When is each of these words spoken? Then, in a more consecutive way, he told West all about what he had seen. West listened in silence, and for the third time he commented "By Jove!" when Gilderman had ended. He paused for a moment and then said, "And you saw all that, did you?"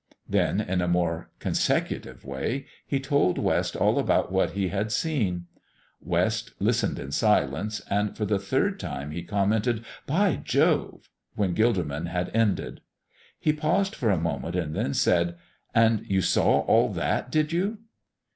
Then, 0.27 0.59
in 0.59 0.81
a 0.81 0.87
more 0.87 1.29
consecutive 1.37 2.25
way, 2.25 2.65
he 2.87 2.99
told 2.99 3.37
West 3.37 3.75
all 3.75 3.99
about 3.99 4.31
what 4.31 4.53
he 4.53 4.69
had 4.69 4.91
seen. 4.91 5.45
West 6.01 6.53
listened 6.59 6.97
in 6.97 7.11
silence, 7.11 7.83
and 7.87 8.17
for 8.17 8.25
the 8.25 8.39
third 8.39 8.79
time 8.79 9.11
he 9.11 9.21
commented 9.21 9.85
"By 10.07 10.37
Jove!" 10.37 11.07
when 11.35 11.53
Gilderman 11.53 12.07
had 12.07 12.31
ended. 12.33 12.81
He 13.39 13.53
paused 13.53 13.93
for 13.93 14.09
a 14.09 14.17
moment 14.17 14.55
and 14.55 14.73
then 14.75 14.95
said, 14.95 15.35
"And 15.75 16.03
you 16.07 16.23
saw 16.23 16.61
all 16.61 16.89
that, 16.93 17.31
did 17.31 17.51
you?" 17.53 17.77